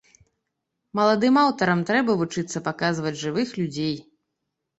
Маладым 0.99 1.33
аўтарам 1.41 1.83
трэба 1.89 2.15
вучыцца 2.23 2.63
паказваць 2.69 3.13
жывых 3.23 3.53
людзей. 3.61 3.95